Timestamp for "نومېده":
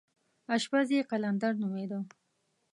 1.61-1.99